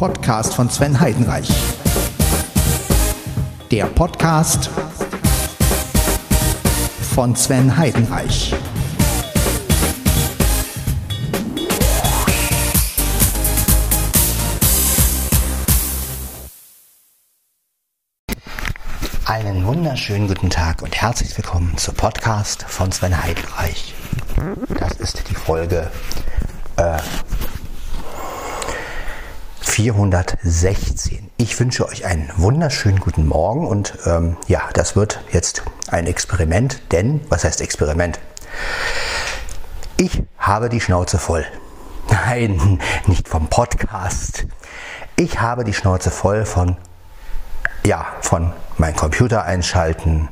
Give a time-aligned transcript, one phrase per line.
[0.00, 1.46] Podcast von Sven Heidenreich.
[3.70, 4.70] Der Podcast
[7.14, 8.54] von Sven Heidenreich.
[19.26, 23.94] Einen wunderschönen guten Tag und herzlich willkommen zum Podcast von Sven Heidenreich.
[24.78, 25.90] Das ist die Folge
[26.76, 26.96] äh,
[29.80, 31.30] 416.
[31.38, 36.82] Ich wünsche euch einen wunderschönen guten Morgen und ähm, ja, das wird jetzt ein Experiment,
[36.92, 38.20] denn, was heißt Experiment?
[39.96, 41.46] Ich habe die Schnauze voll.
[42.10, 44.44] Nein, nicht vom Podcast.
[45.16, 46.76] Ich habe die Schnauze voll von,
[47.86, 50.28] ja, von meinem Computer einschalten,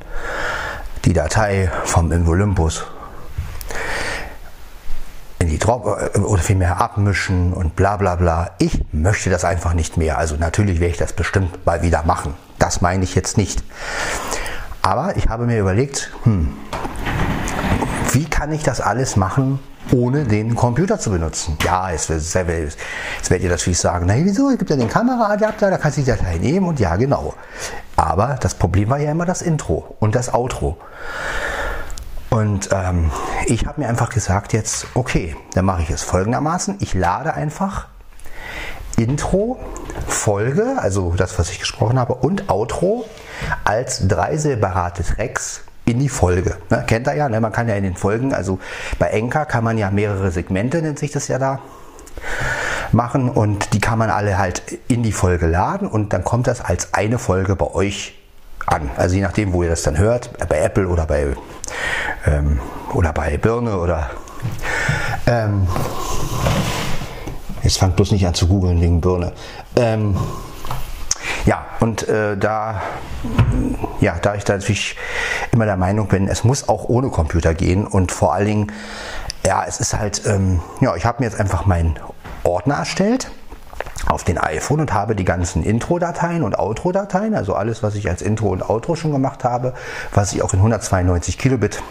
[1.07, 2.85] die Datei vom Involumbus
[5.39, 8.51] in die Drop äh, oder vielmehr abmischen und bla bla bla.
[8.59, 10.19] Ich möchte das einfach nicht mehr.
[10.19, 12.35] Also natürlich werde ich das bestimmt mal wieder machen.
[12.59, 13.63] Das meine ich jetzt nicht.
[14.83, 16.55] Aber ich habe mir überlegt, hm,
[18.13, 19.59] wie kann ich das alles machen,
[19.93, 21.57] ohne den Computer zu benutzen?
[21.63, 25.71] Ja, jetzt, jetzt, jetzt werdet ihr natürlich sagen, na wieso, es gibt ja den Kameraadapter,
[25.71, 27.35] da kannst du die Datei nehmen und ja, genau.
[27.97, 30.79] Aber das Problem war ja immer das Intro und das Outro.
[32.31, 33.11] Und ähm,
[33.47, 36.77] ich habe mir einfach gesagt jetzt, okay, dann mache ich es folgendermaßen.
[36.81, 37.89] Ich lade einfach
[38.97, 39.59] Intro,
[40.07, 43.07] Folge, also das, was ich gesprochen habe, und Outro
[43.65, 46.57] als drei separate Tracks in die Folge.
[46.69, 47.41] Ne, kennt ihr ja, ne?
[47.41, 48.59] man kann ja in den Folgen, also
[48.99, 51.61] bei Enka kann man ja mehrere Segmente, nennt sich das ja da,
[52.93, 56.61] machen und die kann man alle halt in die Folge laden und dann kommt das
[56.61, 58.18] als eine Folge bei euch
[58.73, 58.91] an.
[58.97, 61.35] Also je nachdem, wo ihr das dann hört, bei Apple oder bei,
[62.27, 62.61] ähm,
[62.93, 64.11] oder bei Birne oder
[65.27, 65.67] ähm,
[67.63, 69.33] jetzt fangt bloß nicht an zu googeln wegen Birne.
[69.77, 70.17] Ähm,
[71.47, 72.83] ja, und äh, da,
[74.01, 74.97] ja, da ich da natürlich
[75.53, 78.73] immer der Meinung bin, es muss auch ohne Computer gehen und vor allen Dingen,
[79.47, 81.99] ja, es ist halt, ähm, ja, ich habe mir jetzt einfach meinen
[82.45, 83.31] Ordner erstellt
[84.09, 88.23] auf den iPhone und habe die ganzen Intro-Dateien und Outro-Dateien, also alles, was ich als
[88.23, 89.75] Intro und Outro schon gemacht habe,
[90.13, 91.83] was ich auch in 192 Kilobit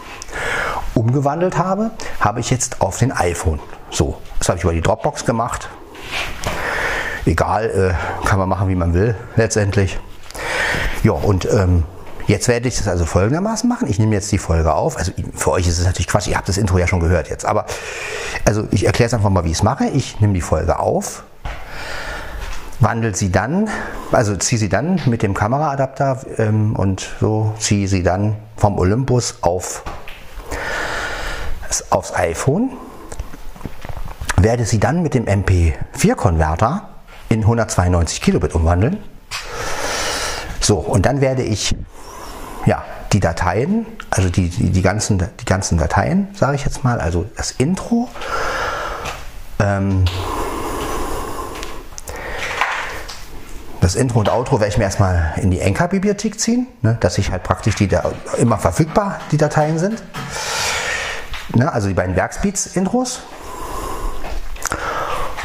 [0.94, 3.60] umgewandelt habe, habe ich jetzt auf den iPhone.
[3.90, 5.68] So, das habe ich über die Dropbox gemacht.
[7.24, 9.98] Egal, äh, kann man machen, wie man will, letztendlich.
[11.02, 11.84] Ja, und ähm,
[12.28, 13.88] Jetzt werde ich das also folgendermaßen machen.
[13.88, 14.98] Ich nehme jetzt die Folge auf.
[14.98, 17.46] Also für euch ist es natürlich Quatsch, ihr habt das Intro ja schon gehört jetzt.
[17.46, 17.64] Aber
[18.44, 19.86] also ich erkläre es einfach mal, wie ich es mache.
[19.86, 21.24] Ich nehme die Folge auf,
[22.80, 23.68] wandelt sie dann,
[24.12, 29.38] also ziehe sie dann mit dem Kameraadapter ähm, und so ziehe sie dann vom Olympus
[29.42, 29.82] auf,
[31.90, 32.70] aufs iPhone,
[34.36, 36.88] werde sie dann mit dem MP4-Konverter
[37.28, 38.98] in 192 Kilobit umwandeln.
[40.60, 41.74] So, und dann werde ich
[42.66, 47.00] ja, die Dateien, also die, die, die, ganzen, die ganzen Dateien, sage ich jetzt mal,
[47.00, 48.08] also das Intro,
[49.58, 50.04] ähm,
[53.88, 57.30] das Intro und Outro werde ich mir erstmal in die Enka-Bibliothek ziehen, ne, dass ich
[57.30, 60.02] halt praktisch die da immer verfügbar die Dateien sind.
[61.54, 63.22] Ne, also die beiden Werksbeats-Intros.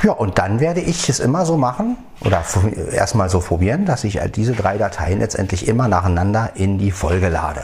[0.03, 2.43] Ja, und dann werde ich es immer so machen oder
[2.91, 7.29] erstmal so probieren, dass ich halt diese drei Dateien letztendlich immer nacheinander in die Folge
[7.29, 7.63] lade.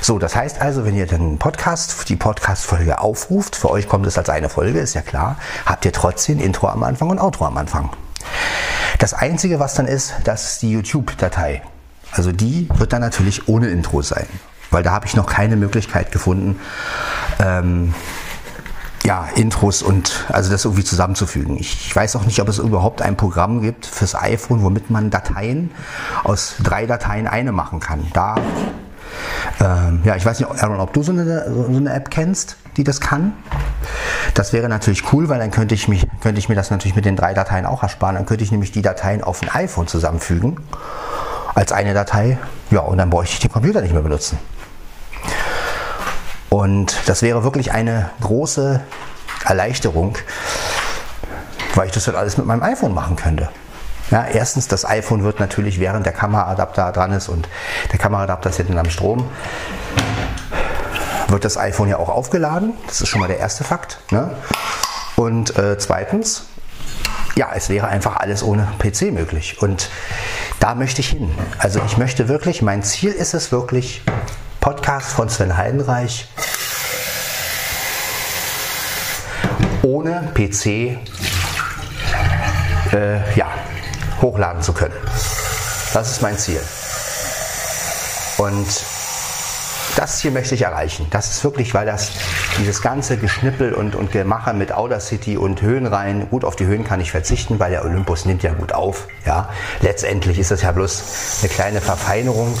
[0.00, 4.16] So, das heißt also, wenn ihr den Podcast, die Podcast-Folge aufruft, für euch kommt es
[4.16, 5.36] als eine Folge, ist ja klar,
[5.66, 7.90] habt ihr trotzdem Intro am Anfang und Outro am Anfang.
[8.98, 11.62] Das Einzige, was dann ist, das ist die YouTube-Datei.
[12.10, 14.26] Also die wird dann natürlich ohne Intro sein,
[14.70, 16.58] weil da habe ich noch keine Möglichkeit gefunden,
[17.38, 17.94] ähm,
[19.04, 21.56] ja, Intros und also das irgendwie zusammenzufügen.
[21.58, 25.70] Ich weiß auch nicht, ob es überhaupt ein Programm gibt fürs iPhone, womit man Dateien
[26.24, 28.06] aus drei Dateien eine machen kann.
[28.12, 28.34] Da,
[29.60, 32.84] ähm, ja, ich weiß nicht, Aaron, ob du so eine, so eine App kennst, die
[32.84, 33.34] das kann.
[34.34, 37.04] Das wäre natürlich cool, weil dann könnte ich, mich, könnte ich mir das natürlich mit
[37.04, 38.14] den drei Dateien auch ersparen.
[38.14, 40.58] Dann könnte ich nämlich die Dateien auf ein iPhone zusammenfügen
[41.54, 42.38] als eine Datei.
[42.70, 44.38] Ja, und dann bräuchte ich den Computer nicht mehr benutzen.
[46.48, 48.80] Und das wäre wirklich eine große
[49.44, 50.16] Erleichterung,
[51.74, 53.50] weil ich das halt alles mit meinem iPhone machen könnte.
[54.10, 57.46] Ja, erstens, das iPhone wird natürlich, während der Kameraadapter dran ist und
[57.92, 59.28] der Kameraadapter ist jetzt am Strom,
[61.28, 62.72] wird das iPhone ja auch aufgeladen.
[62.86, 63.98] Das ist schon mal der erste Fakt.
[64.10, 64.34] Ne?
[65.16, 66.44] Und äh, zweitens,
[67.36, 69.62] ja, es wäre einfach alles ohne PC möglich.
[69.62, 69.90] Und
[70.60, 71.30] da möchte ich hin.
[71.58, 74.02] Also ich möchte wirklich, mein Ziel ist es wirklich,
[74.60, 76.28] Podcast von Sven Heidenreich
[79.82, 80.98] ohne PC
[82.92, 83.48] äh, ja,
[84.20, 84.94] hochladen zu können.
[85.92, 86.60] Das ist mein Ziel.
[88.38, 88.66] Und
[89.98, 91.08] das hier möchte ich erreichen.
[91.10, 92.12] Das ist wirklich, weil das
[92.56, 96.84] dieses ganze Geschnippel und, und Gemache mit Audacity und Höhen rein, gut auf die Höhen
[96.84, 99.08] kann ich verzichten, weil der Olympus nimmt ja gut auf.
[99.26, 99.48] Ja,
[99.80, 102.56] letztendlich ist das ja bloß eine kleine Verfeinerung,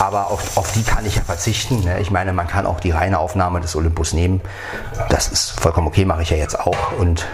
[0.00, 1.84] aber auf, auf die kann ich ja verzichten.
[1.84, 2.00] Ne?
[2.00, 4.40] Ich meine, man kann auch die reine Aufnahme des Olympus nehmen.
[5.10, 7.24] Das ist vollkommen okay, mache ich ja jetzt auch und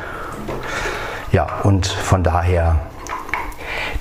[1.32, 2.78] ja, und von daher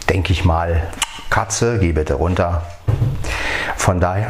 [0.10, 0.86] denke ich mal,
[1.30, 2.64] Katze, geh bitte runter.
[3.78, 4.30] Von daher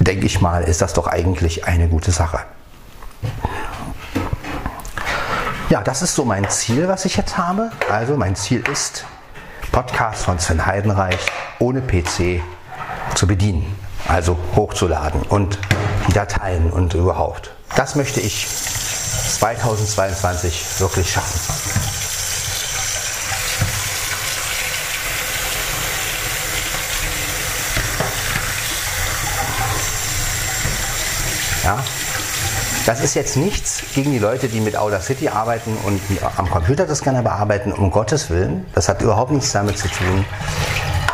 [0.00, 2.40] denke ich mal, ist das doch eigentlich eine gute Sache.
[5.68, 7.70] Ja, das ist so mein Ziel, was ich jetzt habe.
[7.88, 9.04] Also mein Ziel ist,
[9.70, 11.20] Podcast von Sven Heidenreich
[11.60, 12.42] ohne PC
[13.14, 13.76] zu bedienen.
[14.08, 15.58] Also hochzuladen und
[16.12, 17.52] Dateien und überhaupt.
[17.76, 21.59] Das möchte ich 2022 wirklich schaffen.
[31.70, 31.78] Ja?
[32.86, 36.00] Das ist jetzt nichts gegen die Leute, die mit Audacity arbeiten und
[36.36, 38.66] am Computer das gerne bearbeiten, um Gottes Willen.
[38.74, 40.24] Das hat überhaupt nichts damit zu tun,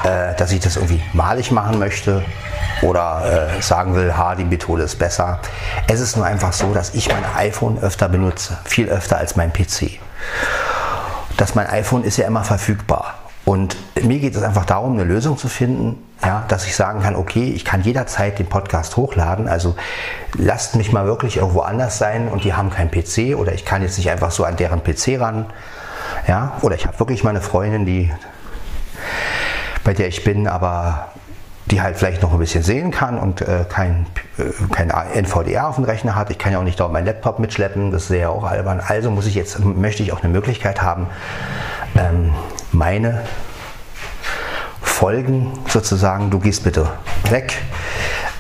[0.05, 2.25] äh, dass ich das irgendwie malig machen möchte
[2.83, 5.41] oder äh, sagen will, ha, die Methode ist besser.
[5.89, 9.53] Es ist nur einfach so, dass ich mein iPhone öfter benutze, viel öfter als mein
[9.53, 9.99] PC.
[11.37, 13.26] Das mein iPhone ist ja immer verfügbar.
[13.47, 17.15] Und mir geht es einfach darum, eine Lösung zu finden, ja, dass ich sagen kann,
[17.15, 19.47] okay, ich kann jederzeit den Podcast hochladen.
[19.47, 19.77] Also
[20.37, 23.83] lasst mich mal wirklich irgendwo anders sein und die haben keinen PC oder ich kann
[23.83, 25.47] jetzt nicht einfach so an deren PC ran.
[26.27, 28.11] Ja, oder ich habe wirklich meine Freundin, die
[29.85, 31.13] bei der ich bin, aber
[31.71, 34.07] die halt vielleicht noch ein bisschen sehen kann und äh, kein,
[34.39, 36.31] äh, kein NVDA auf dem Rechner hat.
[36.31, 38.81] Ich kann ja auch nicht dort meinen Laptop mitschleppen, das ist ja auch albern.
[38.85, 41.07] Also muss ich jetzt, möchte ich auch eine Möglichkeit haben,
[41.99, 42.33] ähm,
[42.73, 43.23] meine
[44.83, 46.89] Folgen sozusagen, du gehst bitte
[47.31, 47.59] weg,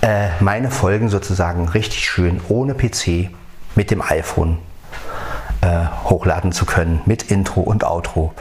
[0.00, 3.30] äh, meine Folgen sozusagen richtig schön ohne PC
[3.74, 4.58] mit dem iPhone
[5.60, 8.32] äh, hochladen zu können mit Intro und Outro.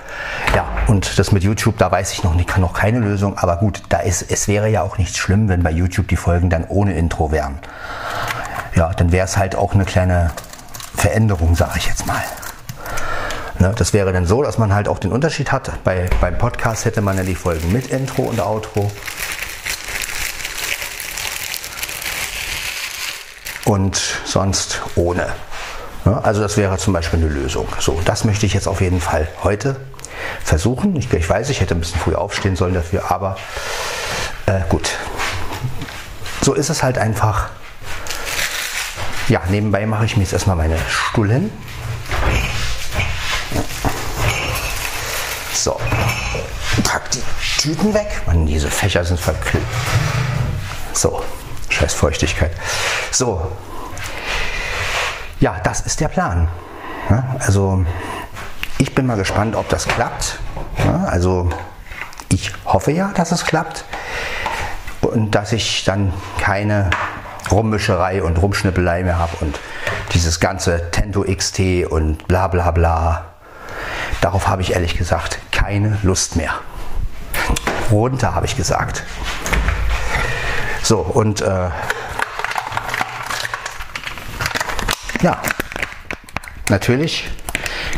[0.55, 3.83] Ja, und das mit YouTube, da weiß ich noch nicht, noch keine Lösung, aber gut,
[3.89, 6.93] da ist, es wäre ja auch nicht schlimm, wenn bei YouTube die Folgen dann ohne
[6.93, 7.59] Intro wären.
[8.75, 10.31] Ja, dann wäre es halt auch eine kleine
[10.95, 12.23] Veränderung, sage ich jetzt mal.
[13.59, 15.71] Ne, das wäre dann so, dass man halt auch den Unterschied hat.
[15.83, 18.91] Bei, beim Podcast hätte man ja die Folgen mit Intro und Outro.
[23.63, 25.27] Und sonst ohne.
[26.03, 27.67] Ne, also das wäre zum Beispiel eine Lösung.
[27.79, 29.77] So, das möchte ich jetzt auf jeden Fall heute
[30.43, 30.95] versuchen.
[30.97, 33.37] Ich, ich weiß, ich hätte ein bisschen früher aufstehen sollen dafür, aber
[34.47, 34.89] äh, gut.
[36.41, 37.49] So ist es halt einfach.
[39.29, 41.49] Ja, nebenbei mache ich mir jetzt erstmal meine Stullen.
[45.65, 45.79] So,
[46.83, 47.23] pack die
[47.59, 48.21] Tüten weg.
[48.27, 49.65] Mann, diese Fächer sind verklebt.
[50.93, 51.23] So,
[51.69, 52.51] scheiß Feuchtigkeit.
[53.09, 53.51] So,
[55.39, 56.49] ja, das ist der Plan.
[57.09, 57.83] Ja, also,
[58.77, 60.37] ich bin mal gespannt, ob das klappt.
[60.77, 61.49] Ja, also,
[62.29, 63.85] ich hoffe ja, dass es klappt
[65.01, 66.91] und dass ich dann keine
[67.49, 69.59] Rummischerei und Rumschnippelei mehr habe und
[70.13, 73.25] dieses ganze Tento XT und bla bla bla.
[74.21, 76.53] Darauf habe ich ehrlich gesagt keine Lust mehr.
[77.89, 79.03] Runter, habe ich gesagt.
[80.83, 81.69] So, und äh,
[85.23, 85.41] ja,
[86.69, 87.27] natürlich,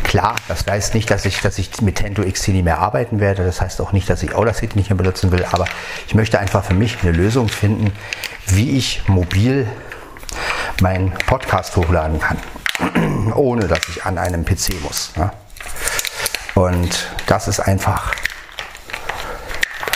[0.05, 3.43] klar, das heißt nicht, dass ich, dass ich mit Tento XT nicht mehr arbeiten werde.
[3.43, 5.45] Das heißt auch nicht, dass ich Audacity nicht mehr benutzen will.
[5.51, 5.65] Aber
[6.07, 7.91] ich möchte einfach für mich eine Lösung finden,
[8.45, 9.67] wie ich mobil
[10.79, 12.37] meinen Podcast hochladen kann,
[13.35, 15.11] ohne dass ich an einem PC muss.
[15.17, 15.31] Ne?
[16.57, 18.15] Und das ist einfach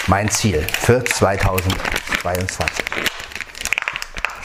[0.06, 2.86] mein Ziel für 2022.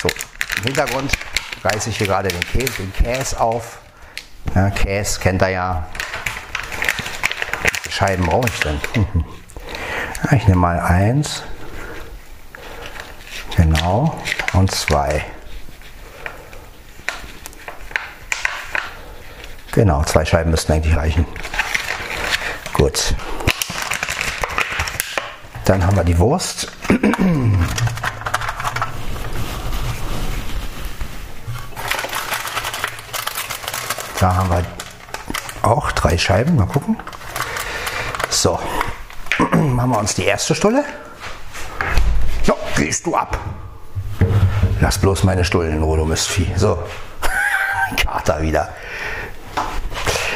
[0.01, 0.09] So,
[0.57, 1.13] im Hintergrund
[1.63, 3.81] reiße ich hier gerade den Käse, den Käse auf.
[4.55, 5.87] Ja, Käse kennt ihr ja.
[7.61, 8.81] Welche Scheiben brauche ich denn?
[10.25, 11.43] Ja, ich nehme mal eins.
[13.57, 14.19] Genau.
[14.55, 15.23] Und zwei.
[19.73, 21.27] Genau, zwei Scheiben müssten eigentlich reichen.
[22.77, 23.15] Gut.
[25.65, 26.71] Dann haben wir die Wurst.
[34.21, 34.63] Da haben wir
[35.63, 36.57] auch drei Scheiben.
[36.57, 36.99] Mal gucken.
[38.29, 38.59] So.
[39.39, 40.85] Machen wir uns die erste Stulle.
[42.43, 43.39] So, gehst du ab.
[44.83, 46.53] Lass bloß meine Stullen in Ruhe, du Mistvieh.
[46.57, 46.79] So.
[47.97, 48.69] Kater wieder.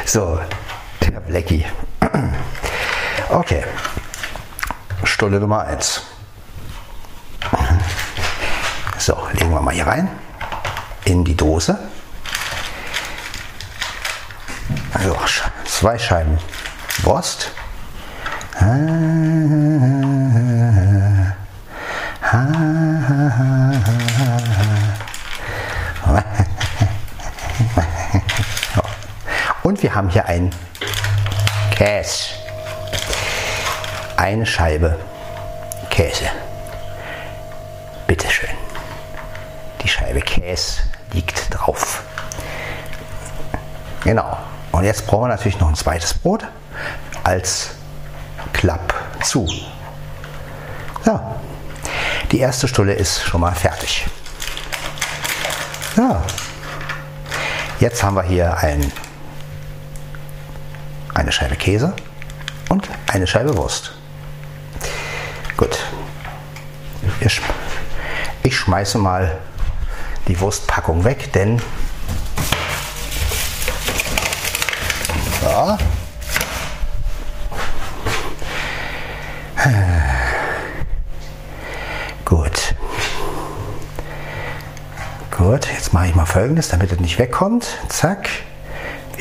[0.05, 0.39] So,
[1.01, 1.65] der Blackie.
[3.29, 3.63] Okay,
[5.03, 6.01] Stulle Nummer 1.
[8.97, 10.09] So, legen wir mal hier rein
[11.05, 11.79] in die Dose.
[14.93, 15.17] Also
[15.65, 16.37] zwei Scheiben
[17.03, 17.51] Wurst.
[29.63, 30.53] Und wir haben hier ein
[31.81, 32.35] Käse.
[34.15, 34.99] Eine Scheibe
[35.89, 36.29] Käse.
[38.05, 38.51] Bitteschön.
[39.81, 42.03] Die Scheibe Käse liegt drauf.
[44.03, 44.37] Genau.
[44.71, 46.45] Und jetzt brauchen wir natürlich noch ein zweites Brot
[47.23, 47.71] als
[48.53, 49.51] Klapp zu.
[51.07, 51.35] Ja.
[52.31, 54.05] Die erste Stulle ist schon mal fertig.
[55.97, 56.21] Ja.
[57.79, 58.91] Jetzt haben wir hier ein,
[61.13, 61.93] eine Scheibe Käse
[62.69, 63.93] und eine Scheibe Wurst.
[65.57, 65.77] Gut.
[67.19, 67.41] Ich,
[68.43, 69.37] ich schmeiße mal
[70.27, 71.61] die Wurstpackung weg, denn
[75.43, 75.77] ja,
[82.25, 82.73] Gut.
[85.37, 87.67] Gut, jetzt mache ich mal folgendes, damit es nicht wegkommt.
[87.89, 88.29] Zack.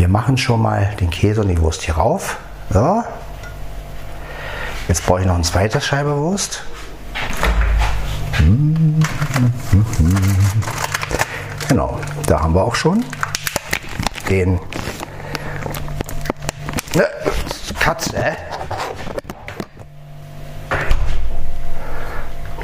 [0.00, 2.38] Wir machen schon mal den Käse und die Wurst hier rauf.
[2.70, 3.04] So.
[4.88, 6.62] Jetzt brauche ich noch eine zweite Scheibe Wurst.
[11.68, 13.04] Genau, da haben wir auch schon
[14.30, 14.58] den
[16.94, 17.06] ne,
[17.78, 18.38] Katze.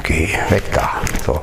[0.01, 0.89] Geh weg da.
[1.23, 1.39] So.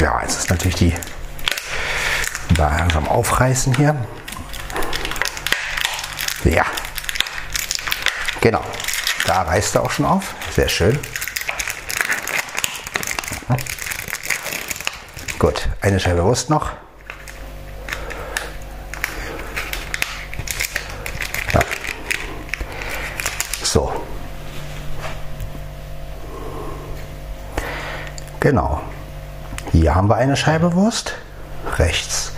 [0.00, 0.94] Ja, jetzt ist natürlich die
[2.54, 3.96] da langsam aufreißen hier.
[6.44, 6.64] Ja.
[8.40, 8.64] Genau.
[9.26, 10.34] Da reißt er auch schon auf.
[10.54, 10.98] Sehr schön.
[15.38, 16.70] Gut, eine Scheibe Wurst noch.
[21.52, 21.60] Ja.
[23.62, 23.92] So.
[28.52, 28.82] Genau.
[29.70, 31.14] Hier haben wir eine Scheibe Wurst.
[31.78, 32.32] Rechts.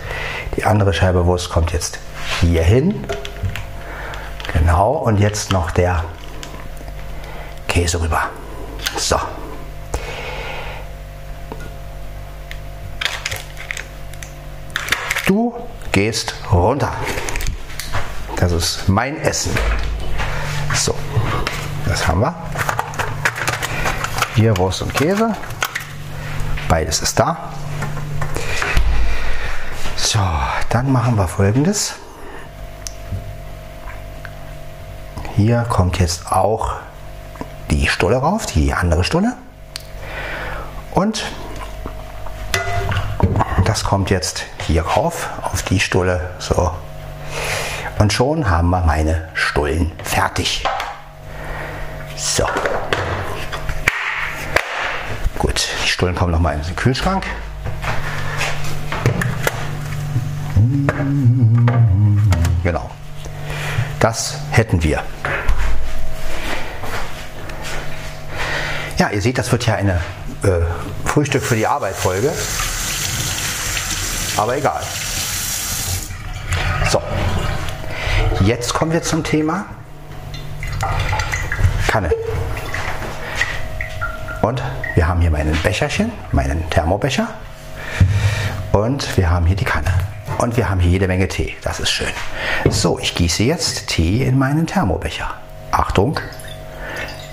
[0.55, 1.99] Die andere Scheibe Wurst kommt jetzt
[2.39, 3.03] hier hin.
[4.53, 4.93] Genau.
[4.93, 6.05] Und jetzt noch der
[7.67, 8.29] Käse rüber.
[8.95, 9.19] So.
[15.25, 15.53] Du
[15.91, 16.93] gehst runter.
[18.37, 19.51] Das ist mein Essen.
[20.73, 20.95] So,
[21.85, 22.33] das haben wir.
[24.35, 25.35] Hier Wurst und Käse.
[26.75, 27.37] Beides ist da.
[29.95, 30.19] So,
[30.67, 31.95] dann machen wir folgendes.
[35.37, 36.73] Hier kommt jetzt auch
[37.71, 39.37] die Stulle rauf, die andere Stulle.
[40.91, 41.23] Und
[43.63, 46.31] das kommt jetzt hier rauf auf die Stulle.
[46.39, 46.71] So.
[47.99, 50.65] Und schon haben wir meine Stullen fertig.
[52.17, 52.45] So.
[55.37, 57.25] Gut, die Stullen kommen nochmal in den Kühlschrank.
[62.61, 62.91] Genau.
[63.99, 65.01] Das hätten wir.
[68.99, 69.93] Ja, ihr seht, das wird ja eine
[70.43, 70.61] äh,
[71.05, 72.31] Frühstück für die Arbeit Folge.
[74.37, 74.83] Aber egal.
[76.87, 77.01] So,
[78.41, 79.65] jetzt kommen wir zum Thema
[81.87, 82.11] Kanne.
[84.45, 84.61] Und
[84.93, 87.29] wir haben hier meinen Becherchen, meinen Thermobecher.
[88.73, 89.91] Und wir haben hier die Kanne.
[90.37, 91.55] Und wir haben hier jede Menge Tee.
[91.63, 92.11] Das ist schön.
[92.69, 95.33] So, ich gieße jetzt Tee in meinen Thermobecher.
[95.71, 96.19] Achtung,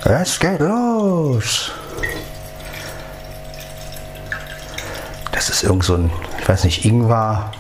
[0.06, 1.72] es geht los.
[5.32, 7.52] Das ist irgend so ein, ich weiß nicht, Ingwer,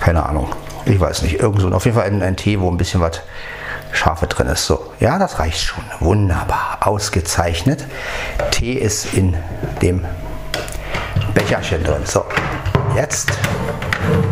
[0.00, 0.48] keine Ahnung,
[0.86, 3.02] ich weiß nicht, irgend so ein, auf jeden Fall ein, ein Tee, wo ein bisschen
[3.02, 3.20] was
[3.96, 4.66] Scharfe drin ist.
[4.66, 5.84] So, ja, das reicht schon.
[6.00, 7.84] Wunderbar, ausgezeichnet.
[8.50, 9.36] Tee ist in
[9.82, 10.04] dem
[11.34, 12.04] Becherchen drin.
[12.04, 12.24] So,
[12.94, 13.32] jetzt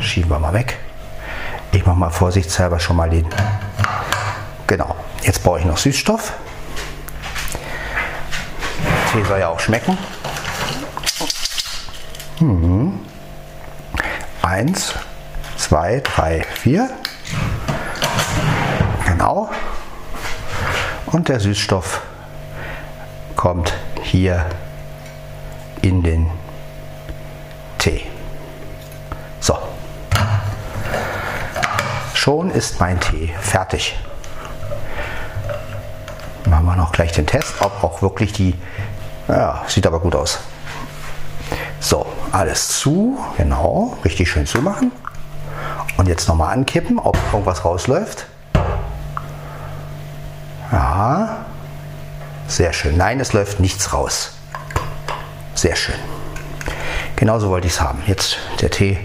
[0.00, 0.78] schieben wir mal weg.
[1.72, 3.26] Ich mache mal vorsichtshalber schon mal den.
[4.66, 6.32] Genau, jetzt brauche ich noch Süßstoff.
[9.12, 9.98] Tee soll ja auch schmecken.
[12.40, 13.00] Mhm.
[14.42, 14.94] Eins,
[15.56, 16.90] zwei, drei, vier.
[19.16, 19.48] Genau.
[21.06, 22.02] Und der Süßstoff
[23.36, 24.44] kommt hier
[25.82, 26.28] in den
[27.78, 28.06] Tee.
[29.38, 29.56] So.
[32.12, 33.96] Schon ist mein Tee fertig.
[36.46, 38.58] Machen wir noch gleich den Test, ob auch wirklich die.
[39.28, 40.40] Ja, sieht aber gut aus.
[41.78, 44.90] So, alles zu, genau, richtig schön zumachen.
[45.98, 48.26] Und jetzt nochmal ankippen, ob irgendwas rausläuft.
[52.56, 52.96] Sehr schön.
[52.96, 54.32] Nein, es läuft nichts raus.
[55.54, 55.96] Sehr schön.
[57.16, 58.02] Genauso wollte ich es haben.
[58.06, 58.98] Jetzt der Tee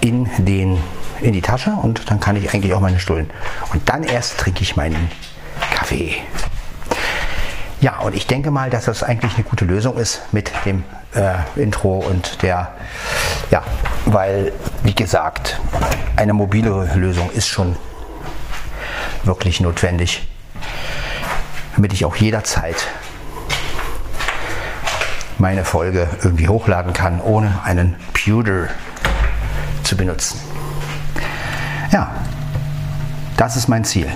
[0.00, 0.80] in, den,
[1.20, 3.28] in die Tasche und dann kann ich eigentlich auch meine Stullen.
[3.72, 5.10] Und dann erst trinke ich meinen
[5.72, 6.16] Kaffee.
[7.80, 10.84] Ja, und ich denke mal, dass das eigentlich eine gute Lösung ist mit dem
[11.14, 12.72] äh, Intro und der,
[13.50, 13.62] ja,
[14.06, 15.60] weil, wie gesagt,
[16.14, 17.76] eine mobile Lösung ist schon
[19.24, 20.26] wirklich notwendig,
[21.76, 22.88] damit ich auch jederzeit
[25.38, 28.68] meine Folge irgendwie hochladen kann, ohne einen Pewter
[29.82, 30.40] zu benutzen.
[31.92, 32.14] Ja,
[33.36, 34.10] das ist mein Ziel.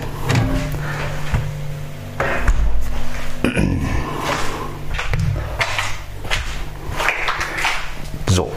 [8.29, 8.51] So.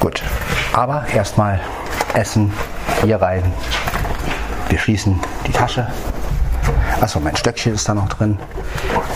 [0.00, 0.22] Gut,
[0.74, 1.60] aber erstmal
[2.12, 2.52] Essen
[3.04, 3.52] hier rein.
[4.68, 5.86] Wir schließen die Tasche.
[7.00, 8.38] Achso, mein Stöckchen ist da noch drin.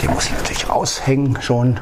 [0.03, 1.81] Den muss ich natürlich raushängen schon.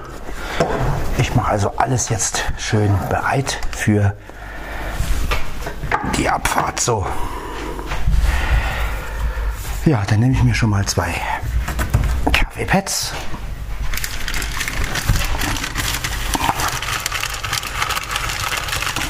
[1.18, 4.14] Ich mache also alles jetzt schön bereit für
[6.16, 6.80] die Abfahrt.
[6.80, 7.06] So.
[9.84, 11.14] Ja, dann nehme ich mir schon mal zwei
[12.32, 13.12] Kaffeepads.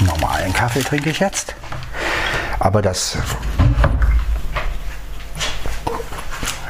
[0.00, 1.54] Normalen Kaffee trinke ich jetzt.
[2.66, 3.16] Aber das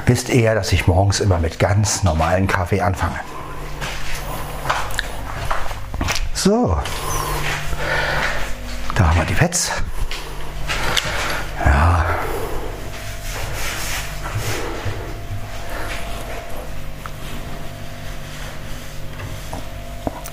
[0.05, 3.19] wisst ihr, dass ich morgens immer mit ganz normalen Kaffee anfange.
[6.35, 6.79] So,
[8.95, 9.73] da haben wir die Pets.
[11.65, 12.05] Ja.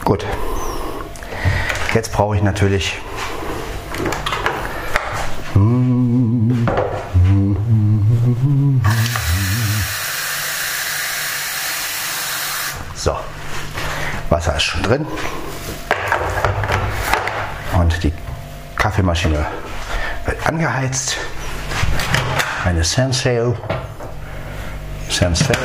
[0.04, 0.26] Gut.
[1.94, 3.00] Jetzt brauche ich natürlich
[12.96, 13.18] So,
[14.30, 15.06] Wasser ist schon drin.
[17.74, 18.14] Und die
[18.78, 19.46] Kaffeemaschine
[20.26, 21.18] wird angeheizt.
[22.64, 23.58] Eine Senseo.
[25.10, 25.56] Senseo.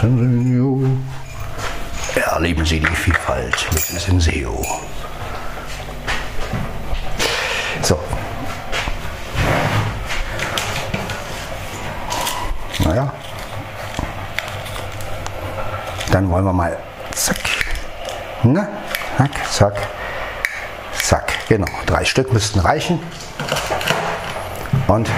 [0.00, 0.80] Senseo.
[2.14, 4.64] Erleben Sie die Vielfalt mit Senseo.
[12.86, 13.12] Naja,
[16.12, 16.76] dann wollen wir mal
[17.12, 17.36] zack,
[18.44, 18.68] na,
[19.18, 19.74] zack, zack,
[20.92, 21.32] zack.
[21.48, 23.00] Genau, drei Stück müssten reichen.
[24.86, 25.10] Und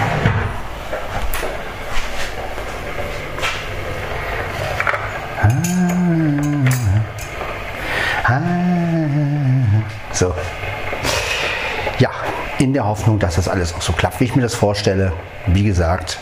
[10.11, 10.33] so.
[11.99, 12.09] Ja,
[12.57, 15.13] in der Hoffnung, dass das alles auch so klappt, wie ich mir das vorstelle.
[15.45, 16.17] Wie gesagt,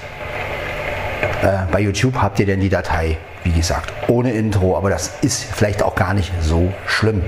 [1.41, 5.43] äh, bei YouTube habt ihr denn die Datei wie gesagt, ohne Intro, aber das ist
[5.43, 7.23] vielleicht auch gar nicht so schlimm.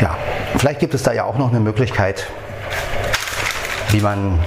[0.00, 0.16] Ja,
[0.56, 2.26] vielleicht gibt es da ja auch noch eine Möglichkeit,
[3.90, 4.38] wie man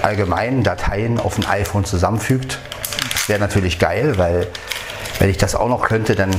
[0.00, 2.58] allgemein Dateien auf ein iPhone zusammenfügt.
[3.12, 4.48] Das wäre natürlich geil, weil
[5.18, 6.30] wenn ich das auch noch könnte, dann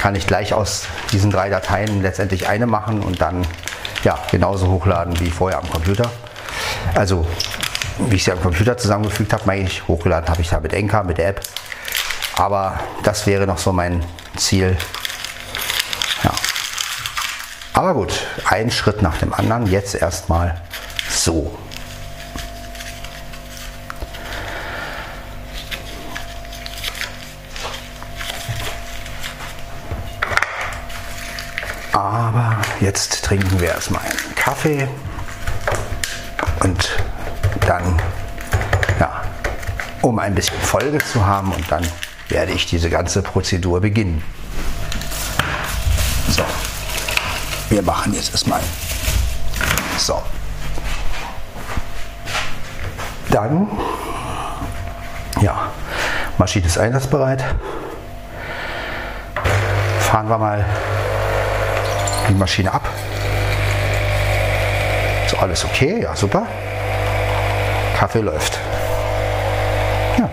[0.00, 3.44] kann ich gleich aus diesen drei Dateien letztendlich eine machen und dann
[4.04, 6.10] ja, genauso hochladen wie vorher am Computer.
[6.94, 7.26] Also
[7.98, 11.18] wie ich sie am Computer zusammengefügt habe, eigentlich hochgeladen habe ich da mit Enka, mit
[11.18, 11.40] der App.
[12.36, 14.04] Aber das wäre noch so mein
[14.36, 14.76] Ziel.
[16.24, 16.32] Ja.
[17.74, 19.66] Aber gut, ein Schritt nach dem anderen.
[19.66, 20.60] Jetzt erstmal
[21.08, 21.56] so.
[31.92, 34.88] Aber jetzt trinken wir erstmal einen Kaffee
[36.60, 36.90] und
[37.66, 38.00] dann,
[39.00, 39.22] ja,
[40.02, 41.86] um ein bisschen Folge zu haben und dann
[42.28, 44.22] werde ich diese ganze Prozedur beginnen.
[46.28, 46.42] So,
[47.70, 48.60] wir machen jetzt erstmal
[49.98, 50.20] so.
[53.30, 53.68] Dann,
[55.40, 55.70] ja,
[56.38, 57.44] Maschine ist einsatzbereit.
[60.00, 60.64] Fahren wir mal
[62.28, 62.88] die Maschine ab.
[65.26, 66.46] So, alles okay, ja, super.
[68.04, 68.58] Kaffee läuft.
[70.18, 70.28] Ja.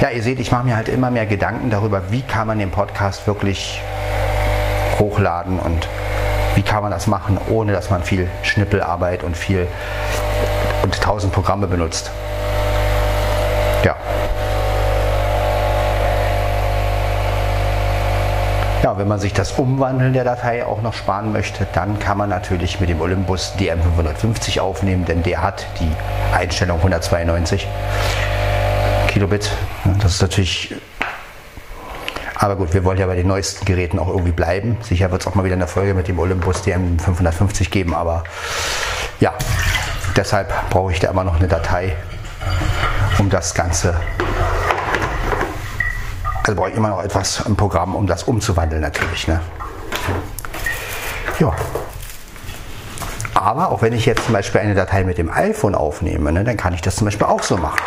[0.00, 2.70] Ja, ihr seht, ich mache mir halt immer mehr Gedanken darüber, wie kann man den
[2.70, 3.82] Podcast wirklich
[5.00, 5.88] hochladen und
[6.54, 9.66] wie kann man das machen, ohne dass man viel Schnippelarbeit und viel
[10.84, 12.12] und tausend Programme benutzt.
[13.82, 13.96] Ja.
[18.82, 22.28] Ja, wenn man sich das Umwandeln der Datei auch noch sparen möchte, dann kann man
[22.28, 25.92] natürlich mit dem Olympus DM550 aufnehmen, denn der hat die
[26.36, 27.68] Einstellung 192
[29.06, 29.52] Kilobit.
[30.02, 30.74] Das ist natürlich
[32.34, 34.76] aber gut, wir wollen ja bei den neuesten Geräten auch irgendwie bleiben.
[34.82, 38.24] Sicher wird es auch mal wieder eine Folge mit dem Olympus DM550 geben, aber
[39.20, 39.32] ja,
[40.16, 41.94] deshalb brauche ich da immer noch eine Datei,
[43.20, 43.94] um das Ganze.
[46.52, 49.26] Also brauche ich immer noch etwas im Programm, um das umzuwandeln natürlich.
[49.26, 49.40] Ne?
[51.38, 51.56] Ja.
[53.32, 56.58] Aber auch wenn ich jetzt zum Beispiel eine Datei mit dem iPhone aufnehme, ne, dann
[56.58, 57.80] kann ich das zum Beispiel auch so machen.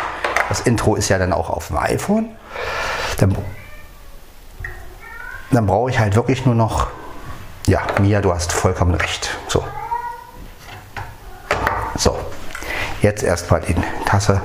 [0.48, 2.30] Das Intro ist ja dann auch auf dem iPhone.
[3.18, 3.36] Dann
[5.52, 6.88] dann brauche ich halt wirklich nur noch,
[7.68, 9.30] ja, Mia, du hast vollkommen recht.
[9.46, 9.62] So.
[11.94, 12.18] So.
[13.00, 13.76] Jetzt erstmal die
[14.06, 14.40] Tasse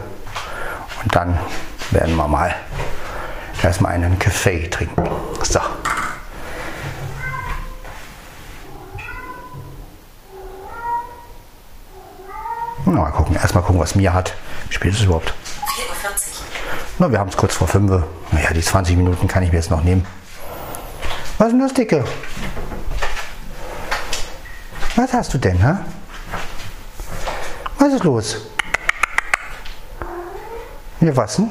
[1.02, 1.40] und dann
[1.90, 2.54] werden wir mal
[3.63, 5.04] erstmal einen Kaffee trinken.
[5.43, 5.60] So.
[12.86, 14.34] Mal gucken, erstmal gucken, was Mia hat.
[14.67, 15.30] Wie spät ist es überhaupt?
[15.30, 16.13] 4.40 Uhr.
[17.00, 18.08] Na, wir haben es kurz vor 5 Uhr.
[18.32, 20.06] Naja, die 20 Minuten kann ich mir jetzt noch nehmen.
[21.38, 22.04] Was ist denn das, Dicke?
[24.95, 25.80] Was hast du denn, ha?
[27.80, 28.38] Was ist los?
[31.00, 31.50] Ja, was denn?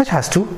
[0.00, 0.48] Was hast du?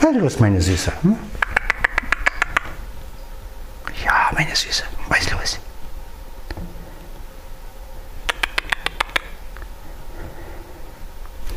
[0.00, 0.92] Ist los, meine Süße?
[1.02, 1.16] Hm?
[4.04, 4.82] Ja, meine Süße.
[5.08, 5.60] Was ist los?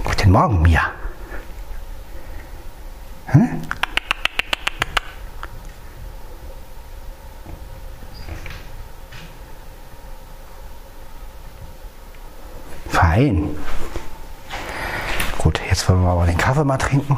[0.04, 0.92] Guten Morgen, Mia.
[3.26, 3.62] Hm?
[13.16, 13.58] Fein.
[15.38, 17.18] Gut, jetzt wollen wir aber den Kaffee mal trinken.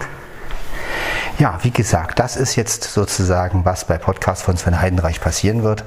[1.39, 5.83] Ja, wie gesagt, das ist jetzt sozusagen, was bei Podcast von Sven Heidenreich passieren wird.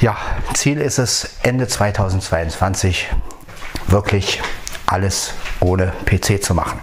[0.00, 0.16] Ja,
[0.54, 3.10] Ziel ist es, Ende 2022
[3.88, 4.40] wirklich
[4.86, 6.80] alles ohne PC zu machen.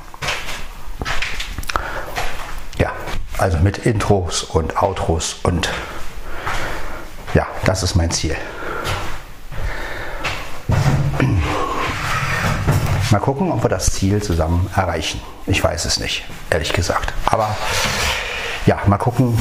[2.78, 2.92] Ja,
[3.40, 5.72] also mit Intros und Outros und
[7.34, 8.36] ja, das ist mein Ziel.
[13.14, 15.22] Mal gucken, ob wir das Ziel zusammen erreichen.
[15.46, 17.14] Ich weiß es nicht, ehrlich gesagt.
[17.28, 17.56] Aber
[18.66, 19.38] ja, mal gucken,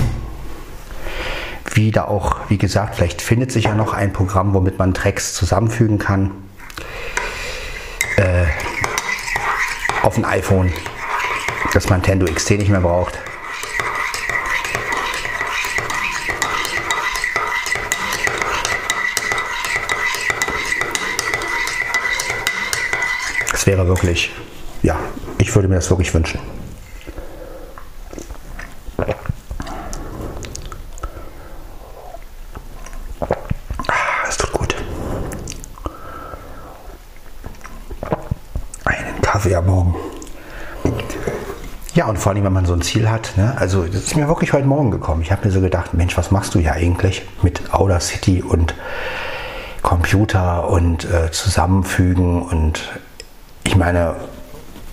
[1.73, 5.33] wie da auch, wie gesagt, vielleicht findet sich ja noch ein Programm, womit man Tracks
[5.33, 6.33] zusammenfügen kann
[8.19, 8.45] äh,
[10.03, 10.71] auf ein iPhone,
[11.73, 13.19] das man Nintendo XT nicht mehr braucht.
[23.63, 24.33] Das wäre wirklich,
[24.83, 24.99] ja,
[25.39, 26.41] ich würde mir das wirklich wünschen.
[39.23, 39.95] Kaffee am Morgen.
[41.95, 43.55] Ja, und vor allem, wenn man so ein Ziel hat, ne?
[43.57, 45.23] also das ist mir wirklich heute Morgen gekommen.
[45.23, 48.75] Ich habe mir so gedacht, Mensch, was machst du hier eigentlich mit Audacity und
[49.83, 52.91] Computer und äh, Zusammenfügen und
[53.83, 54.15] meine,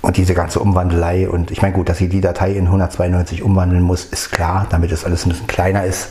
[0.01, 3.83] und diese ganze Umwandelei und ich meine, gut, dass sie die Datei in 192 umwandeln
[3.83, 6.09] muss, ist klar, damit es alles ein bisschen kleiner ist.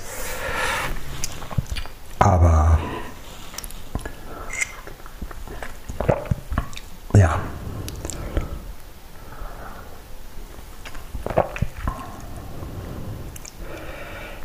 [2.20, 2.78] Aber
[7.14, 7.36] ja,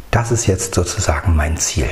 [0.10, 1.90] Das ist jetzt sozusagen mein Ziel.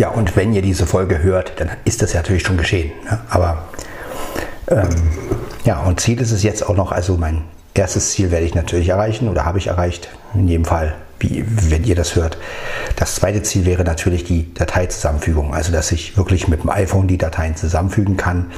[0.00, 2.90] Ja, und wenn ihr diese Folge hört, dann ist das ja natürlich schon geschehen.
[3.04, 3.20] Ne?
[3.28, 3.68] Aber
[4.68, 4.88] ähm,
[5.64, 7.42] ja, und Ziel ist es jetzt auch noch, also mein
[7.74, 11.84] erstes Ziel werde ich natürlich erreichen oder habe ich erreicht, in jedem Fall, wie, wenn
[11.84, 12.38] ihr das hört.
[12.96, 17.18] Das zweite Ziel wäre natürlich die Dateizusammenfügung, also dass ich wirklich mit dem iPhone die
[17.18, 18.50] Dateien zusammenfügen kann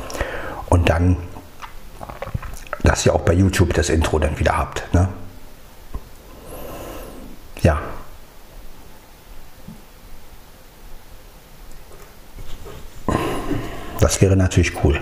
[0.68, 1.16] und dann
[2.84, 4.92] dass ihr auch bei YouTube das Intro dann wieder habt.
[4.94, 5.08] Ne?
[7.62, 7.80] Ja.
[14.02, 15.00] Das wäre natürlich cool.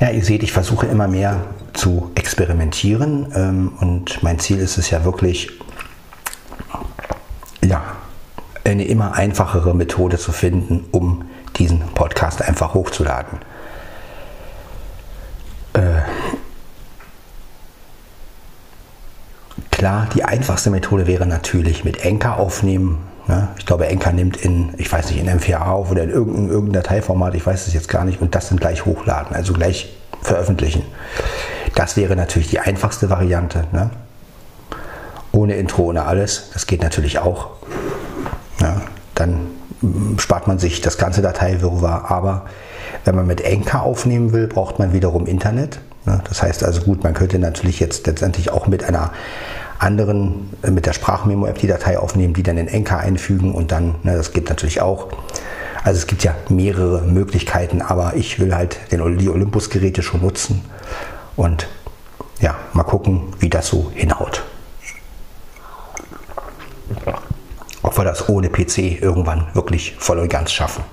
[0.00, 4.90] Ja, ihr seht, ich versuche immer mehr zu experimentieren ähm, und mein Ziel ist es
[4.90, 5.50] ja wirklich,
[7.62, 7.82] ja,
[8.64, 13.40] eine immer einfachere Methode zu finden, um diesen Podcast einfach hochzuladen.
[15.74, 16.00] Äh,
[19.70, 22.98] klar, die einfachste Methode wäre natürlich mit Enker aufnehmen.
[23.28, 23.48] Ne?
[23.58, 26.82] Ich glaube, Enker nimmt in, ich weiß nicht, in MVA auf oder in irgendeinem, irgendeinem
[26.82, 30.84] Dateiformat, ich weiß es jetzt gar nicht, und das dann gleich hochladen, also gleich veröffentlichen.
[31.74, 33.64] Das wäre natürlich die einfachste Variante.
[33.72, 33.90] Ne?
[35.32, 36.50] Ohne Intro, ohne alles.
[36.52, 37.50] Das geht natürlich auch.
[38.60, 38.82] Ja,
[39.14, 39.48] dann
[40.18, 42.10] spart man sich das ganze Dateiwirrwarr.
[42.10, 42.46] Aber
[43.04, 45.80] wenn man mit Enker aufnehmen will, braucht man wiederum Internet.
[46.04, 46.20] Ne?
[46.28, 49.12] Das heißt also gut, man könnte natürlich jetzt letztendlich auch mit einer
[49.78, 53.94] anderen, äh, mit der Sprachmemo-App die Datei aufnehmen, die dann in Enker einfügen und dann,
[54.02, 55.08] ne, das geht natürlich auch.
[55.82, 60.62] Also es gibt ja mehrere Möglichkeiten, aber ich will halt den, die Olympus-Geräte schon nutzen
[61.36, 61.68] und
[62.40, 64.42] ja, mal gucken, wie das so hinhaut.
[67.82, 70.84] Ob wir das ohne PC irgendwann wirklich voll und ganz schaffen.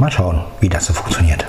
[0.00, 1.44] Mal schauen, wie das so funktioniert.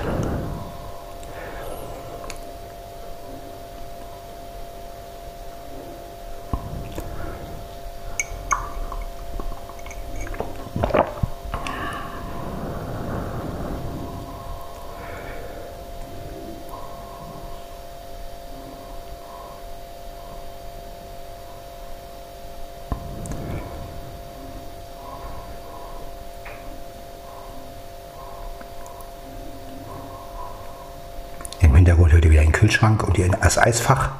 [31.74, 34.10] Hintergrund hört ihr wieder den Kühlschrank und das Eisfach.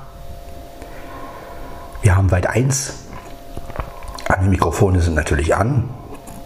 [2.02, 2.94] Wir haben weit 1.
[4.28, 5.88] Alle Mikrofone sind natürlich an.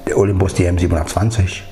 [0.06, 1.62] Der Olympus DM720,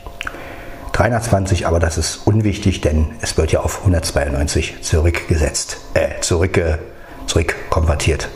[0.92, 6.60] 320, aber das ist unwichtig, denn es wird ja auf 192 zurückgesetzt, äh, zurück,
[7.26, 8.28] zurückkonvertiert.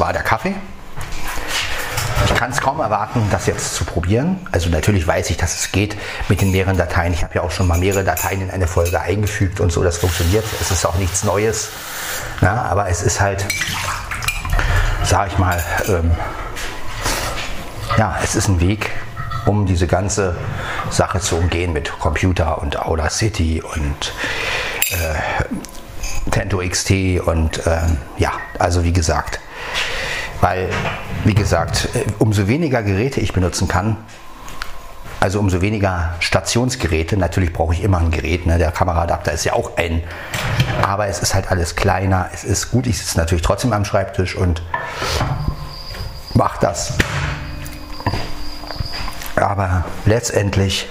[0.00, 0.54] War der Kaffee.
[2.24, 4.40] Ich kann es kaum erwarten, das jetzt zu probieren.
[4.50, 5.94] Also natürlich weiß ich, dass es geht
[6.30, 7.12] mit den mehreren Dateien.
[7.12, 9.98] Ich habe ja auch schon mal mehrere Dateien in eine Folge eingefügt und so, das
[9.98, 10.46] funktioniert.
[10.58, 11.68] Es ist auch nichts Neues.
[12.40, 13.44] Na, aber es ist halt,
[15.02, 16.12] sage ich mal, ähm,
[17.98, 18.90] ja, es ist ein Weg,
[19.44, 20.34] um diese ganze
[20.88, 24.14] Sache zu umgehen mit Computer und Audacity und
[24.92, 29.40] äh, Tento XT und ähm, ja, also wie gesagt,
[30.40, 30.68] weil,
[31.24, 33.96] wie gesagt, äh, umso weniger Geräte ich benutzen kann,
[35.20, 38.56] also umso weniger Stationsgeräte, natürlich brauche ich immer ein Gerät, ne?
[38.56, 40.02] der Kameraadapter ist ja auch ein,
[40.82, 44.34] aber es ist halt alles kleiner, es ist gut, ich sitze natürlich trotzdem am Schreibtisch
[44.34, 44.62] und
[46.32, 46.94] mache das.
[49.36, 50.88] Aber letztendlich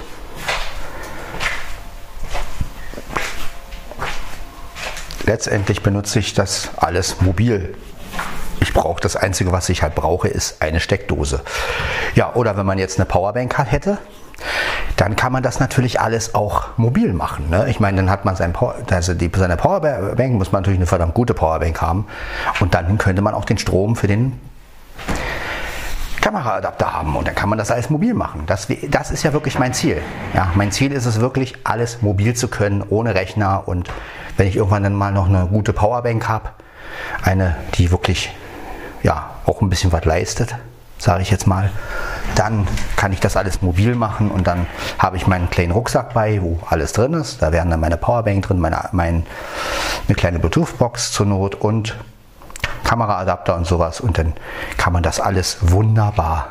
[5.25, 7.75] letztendlich benutze ich das alles mobil.
[8.61, 11.41] Ich brauche das Einzige, was ich halt brauche, ist eine Steckdose.
[12.15, 13.97] Ja, oder wenn man jetzt eine Powerbank hätte,
[14.95, 17.49] dann kann man das natürlich alles auch mobil machen.
[17.49, 17.67] Ne?
[17.69, 20.87] Ich meine, dann hat man sein Power, also die, seine Powerbank, muss man natürlich eine
[20.87, 22.05] verdammt gute Powerbank haben.
[22.59, 24.39] Und dann könnte man auch den Strom für den
[26.21, 28.43] Kameraadapter haben und dann kann man das alles mobil machen.
[28.45, 30.01] Das, das ist ja wirklich mein Ziel.
[30.33, 33.89] Ja, mein Ziel ist es wirklich, alles mobil zu können, ohne Rechner und
[34.35, 36.49] wenn ich irgendwann dann mal noch eine gute Powerbank habe,
[37.23, 38.35] eine, die wirklich
[39.03, 40.55] ja, auch ein bisschen was leistet,
[40.97, 41.69] sage ich jetzt mal,
[42.35, 46.41] dann kann ich das alles mobil machen und dann habe ich meinen kleinen Rucksack bei,
[46.41, 47.41] wo alles drin ist.
[47.41, 49.25] Da wären dann meine Powerbank drin, meine, mein,
[50.07, 51.97] eine kleine Bluetooth-Box zur Not und
[52.83, 53.99] Kameraadapter und sowas.
[54.01, 54.33] Und dann
[54.77, 56.49] kann man das alles wunderbar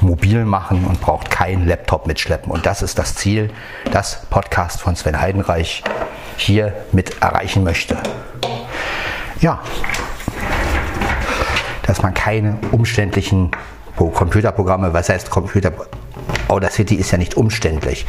[0.00, 2.52] mobil machen und braucht keinen Laptop mitschleppen.
[2.52, 3.50] Und das ist das Ziel,
[3.92, 5.82] das Podcast von Sven Heidenreich
[6.36, 7.96] hier mit erreichen möchte.
[9.40, 9.60] Ja,
[11.86, 13.50] dass man keine umständlichen
[13.96, 15.72] Computerprogramme, was heißt Computer,
[16.48, 18.06] Audacity ist ja nicht umständlich.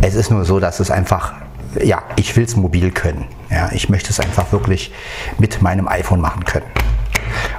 [0.00, 1.34] Es ist nur so, dass es einfach,
[1.82, 3.26] ja, ich will es mobil können.
[3.50, 4.92] Ja, ich möchte es einfach wirklich
[5.38, 6.66] mit meinem iPhone machen können.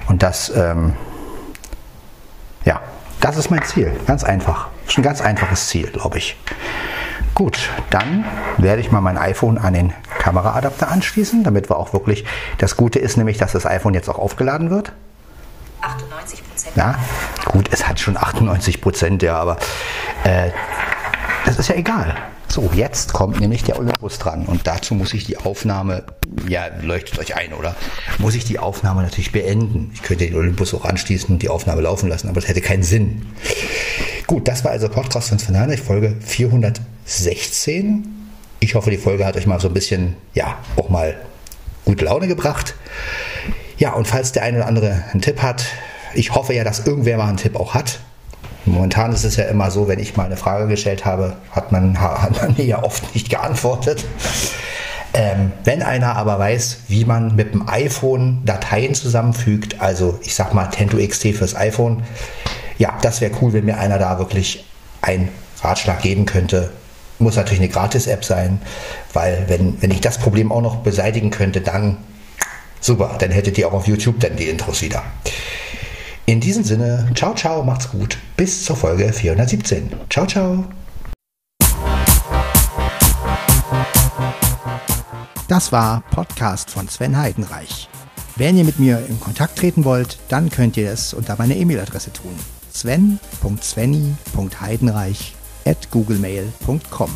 [0.08, 0.94] Und das, ähm,
[2.66, 2.82] ja,
[3.20, 3.92] das ist mein Ziel.
[4.08, 4.68] Ganz einfach.
[4.88, 6.38] Ist ein ganz einfaches Ziel, glaube ich.
[7.34, 8.26] Gut, dann
[8.58, 12.26] werde ich mal mein iPhone an den Kameraadapter anschließen, damit wir auch wirklich,
[12.58, 14.92] das Gute ist nämlich, dass das iPhone jetzt auch aufgeladen wird.
[16.76, 16.76] 98 Prozent.
[16.76, 16.96] Ja,
[17.46, 19.58] gut, es hat schon 98 Prozent, ja, aber
[20.24, 20.52] äh,
[21.46, 22.16] das ist ja egal.
[22.48, 26.04] So, jetzt kommt nämlich der Olympus dran und dazu muss ich die Aufnahme,
[26.50, 27.78] ja, leuchtet euch ein, oder?
[28.18, 29.92] Muss ich die Aufnahme natürlich beenden.
[29.94, 32.84] Ich könnte den Olympus auch anschließen und die Aufnahme laufen lassen, aber das hätte keinen
[32.84, 33.26] Sinn.
[34.28, 38.06] Gut, das war also Podcast von Heinrich, Folge 416.
[38.60, 41.16] Ich hoffe, die Folge hat euch mal so ein bisschen, ja, auch mal
[41.86, 42.76] gute Laune gebracht.
[43.78, 45.66] Ja, und falls der eine oder andere einen Tipp hat,
[46.13, 48.00] ich hoffe ja, dass irgendwer mal einen Tipp auch hat.
[48.65, 52.00] Momentan ist es ja immer so, wenn ich mal eine Frage gestellt habe, hat man,
[52.02, 54.06] hat man mir ja oft nicht geantwortet.
[55.13, 60.54] Ähm, wenn einer aber weiß, wie man mit dem iPhone Dateien zusammenfügt, also ich sag
[60.54, 62.04] mal Tento XT fürs iPhone,
[62.78, 64.65] ja, das wäre cool, wenn mir einer da wirklich
[65.02, 65.30] einen
[65.62, 66.71] Ratschlag geben könnte.
[67.19, 68.62] Muss natürlich eine Gratis-App sein,
[69.13, 71.97] weil wenn, wenn ich das Problem auch noch beseitigen könnte, dann
[72.84, 75.04] Super, dann hättet ihr auch auf YouTube dann die Intros wieder.
[76.32, 78.17] In diesem Sinne, ciao, ciao, macht's gut.
[78.38, 79.91] Bis zur Folge 417.
[80.10, 80.63] Ciao, ciao.
[85.50, 87.89] Das war Podcast von Sven Heidenreich.
[88.38, 92.13] Wenn ihr mit mir in Kontakt treten wollt, dann könnt ihr es unter meiner E-Mail-Adresse
[92.13, 92.32] tun.
[92.72, 97.12] sven.svenny.heidenreich at googlemail.com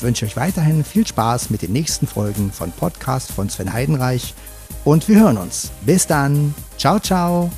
[0.00, 4.34] wünsche euch weiterhin viel Spaß mit den nächsten Folgen von Podcast von Sven Heidenreich
[4.84, 5.70] und wir hören uns.
[5.84, 6.54] Bis dann.
[6.76, 7.50] Ciao, ciao.